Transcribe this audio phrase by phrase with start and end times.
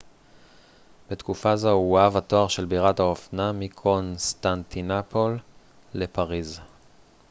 [1.11, 5.37] בתקופה זו הועב התואר של בירת האופנה מקונסטנטינופול
[5.93, 6.59] לפריז